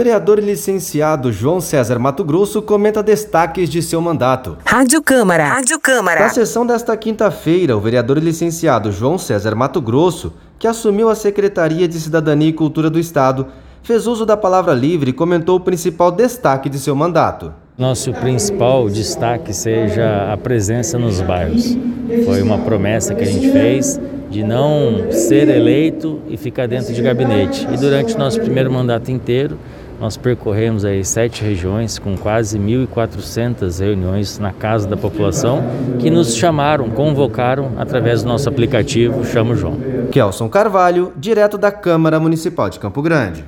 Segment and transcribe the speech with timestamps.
[0.00, 4.56] Vereador e licenciado João César Mato Grosso comenta destaques de seu mandato.
[4.64, 5.44] Rádio Câmara.
[5.46, 6.20] Rádio Câmara.
[6.20, 11.86] Na sessão desta quinta-feira, o vereador licenciado João César Mato Grosso, que assumiu a Secretaria
[11.86, 13.48] de Cidadania e Cultura do Estado,
[13.82, 17.52] fez uso da palavra livre e comentou o principal destaque de seu mandato.
[17.76, 21.76] Nosso principal destaque seja a presença nos bairros.
[22.24, 27.02] Foi uma promessa que a gente fez de não ser eleito e ficar dentro de
[27.02, 27.66] gabinete.
[27.70, 29.58] E durante o nosso primeiro mandato inteiro,
[30.00, 35.62] nós percorremos aí sete regiões com quase 1.400 reuniões na casa da população
[35.98, 39.78] que nos chamaram, convocaram através do nosso aplicativo Chamo João.
[40.10, 43.44] Kelson Carvalho, direto da Câmara Municipal de Campo Grande.